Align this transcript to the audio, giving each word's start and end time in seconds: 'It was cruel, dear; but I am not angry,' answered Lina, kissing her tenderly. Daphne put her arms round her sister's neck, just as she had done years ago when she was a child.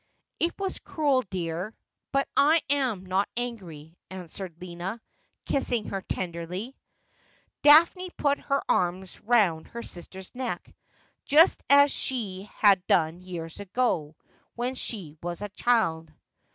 'It 0.39 0.53
was 0.57 0.79
cruel, 0.79 1.21
dear; 1.29 1.75
but 2.11 2.27
I 2.35 2.63
am 2.71 3.05
not 3.05 3.29
angry,' 3.37 3.99
answered 4.09 4.59
Lina, 4.59 4.99
kissing 5.45 5.89
her 5.89 6.01
tenderly. 6.01 6.75
Daphne 7.61 8.09
put 8.17 8.39
her 8.39 8.63
arms 8.67 9.21
round 9.21 9.67
her 9.67 9.83
sister's 9.83 10.33
neck, 10.33 10.73
just 11.25 11.61
as 11.69 11.91
she 11.91 12.49
had 12.55 12.83
done 12.87 13.21
years 13.21 13.59
ago 13.59 14.15
when 14.55 14.73
she 14.73 15.19
was 15.21 15.43
a 15.43 15.49
child. 15.49 16.11